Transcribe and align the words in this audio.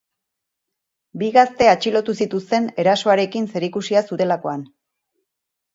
Bi 1.23 1.29
gazte 1.35 1.67
atxilotu 1.73 2.15
zituzten 2.25 2.67
erasoarekin 2.85 3.47
zerikusia 3.55 4.05
zutelakoan. 4.13 4.67